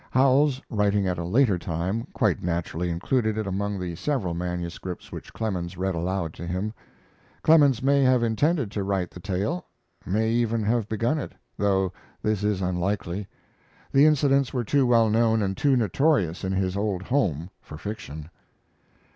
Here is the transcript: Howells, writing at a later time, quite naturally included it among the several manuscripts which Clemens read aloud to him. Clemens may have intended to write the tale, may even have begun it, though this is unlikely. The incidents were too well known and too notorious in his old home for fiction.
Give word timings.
Howells, 0.09 0.59
writing 0.67 1.07
at 1.07 1.19
a 1.19 1.23
later 1.23 1.59
time, 1.59 2.07
quite 2.11 2.41
naturally 2.41 2.89
included 2.89 3.37
it 3.37 3.45
among 3.45 3.79
the 3.79 3.95
several 3.95 4.33
manuscripts 4.33 5.11
which 5.11 5.31
Clemens 5.31 5.77
read 5.77 5.93
aloud 5.93 6.33
to 6.33 6.47
him. 6.47 6.73
Clemens 7.43 7.83
may 7.83 8.01
have 8.01 8.23
intended 8.23 8.71
to 8.71 8.81
write 8.83 9.11
the 9.11 9.19
tale, 9.19 9.67
may 10.03 10.31
even 10.31 10.63
have 10.63 10.89
begun 10.89 11.19
it, 11.19 11.33
though 11.55 11.93
this 12.19 12.43
is 12.43 12.63
unlikely. 12.63 13.27
The 13.91 14.07
incidents 14.07 14.51
were 14.51 14.63
too 14.63 14.87
well 14.87 15.07
known 15.07 15.43
and 15.43 15.55
too 15.55 15.75
notorious 15.75 16.43
in 16.43 16.51
his 16.53 16.75
old 16.75 17.03
home 17.03 17.51
for 17.61 17.77
fiction. 17.77 18.31